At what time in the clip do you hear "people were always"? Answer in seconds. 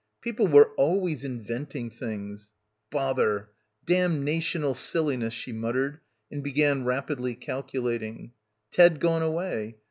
0.19-1.23